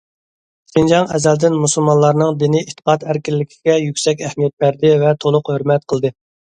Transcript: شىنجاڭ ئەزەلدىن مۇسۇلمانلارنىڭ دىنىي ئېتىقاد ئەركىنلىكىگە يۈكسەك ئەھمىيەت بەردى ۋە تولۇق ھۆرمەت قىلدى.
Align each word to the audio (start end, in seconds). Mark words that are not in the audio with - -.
شىنجاڭ 0.71 1.05
ئەزەلدىن 1.17 1.57
مۇسۇلمانلارنىڭ 1.65 2.41
دىنىي 2.45 2.65
ئېتىقاد 2.67 3.07
ئەركىنلىكىگە 3.11 3.79
يۈكسەك 3.87 4.27
ئەھمىيەت 4.27 4.59
بەردى 4.67 4.99
ۋە 5.07 5.17
تولۇق 5.25 5.57
ھۆرمەت 5.57 5.93
قىلدى. 5.95 6.19